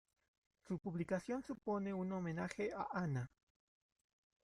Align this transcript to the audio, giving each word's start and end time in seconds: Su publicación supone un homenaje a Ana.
Su 0.67 0.79
publicación 0.79 1.43
supone 1.43 1.93
un 1.93 2.11
homenaje 2.11 2.71
a 2.73 2.87
Ana. 2.91 3.29